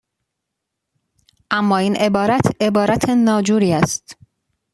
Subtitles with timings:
[1.51, 4.17] اما این عبارت، عبارت ناجوری است.